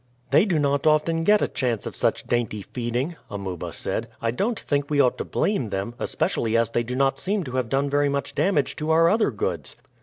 [0.31, 4.07] "They do not often get a chance of such dainty feeding," Amuba said.
[4.19, 7.51] "I don't think we ought to blame them, especially as they do not seem to
[7.57, 9.75] have done very much damage to our other goods."